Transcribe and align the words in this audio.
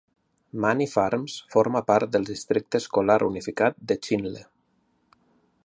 Many 0.63 0.87
Farms 0.93 1.35
forma 1.55 1.81
part 1.91 2.09
del 2.15 2.25
districte 2.29 2.81
escolar 2.85 3.19
unificat 3.29 3.79
de 3.93 3.99
Chinle. 4.09 4.43